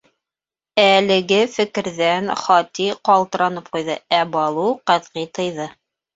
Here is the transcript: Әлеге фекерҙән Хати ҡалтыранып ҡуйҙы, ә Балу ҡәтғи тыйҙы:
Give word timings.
Әлеге 0.83 1.37
фекерҙән 1.55 2.31
Хати 2.45 2.89
ҡалтыранып 3.11 3.71
ҡуйҙы, 3.77 4.01
ә 4.23 4.25
Балу 4.39 4.67
ҡәтғи 4.91 5.29
тыйҙы: 5.41 5.71